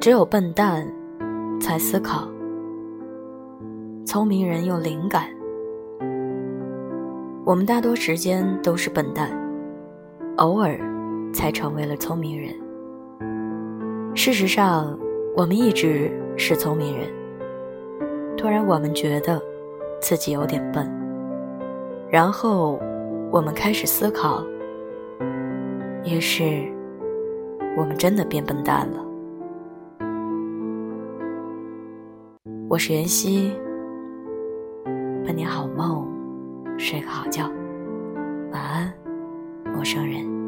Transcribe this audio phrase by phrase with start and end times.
[0.00, 0.90] 只有笨蛋
[1.60, 2.26] 才思考，
[4.06, 5.24] 聪明人有灵感。
[7.44, 9.30] 我们大多时间都是笨蛋，
[10.38, 10.80] 偶尔
[11.34, 12.54] 才成为了聪明人。
[14.14, 14.98] 事实上，
[15.36, 17.06] 我们一直是聪明人。
[18.38, 19.38] 突然，我们觉得
[20.00, 20.90] 自己有点笨，
[22.08, 22.80] 然后
[23.30, 24.42] 我们开始思考，
[26.06, 26.64] 于是
[27.76, 29.09] 我们真的变笨蛋了。
[32.70, 33.50] 我是袁熙，
[35.26, 36.06] 祝你好梦，
[36.78, 37.50] 睡个好觉，
[38.52, 38.94] 晚安，
[39.74, 40.39] 陌生人。